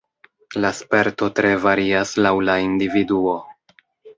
[0.63, 3.37] La sperto tre varias laŭ la individuo.